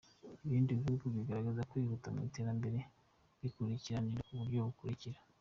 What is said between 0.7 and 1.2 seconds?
bihugu